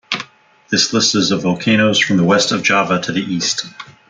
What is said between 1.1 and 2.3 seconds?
is of volcanoes from the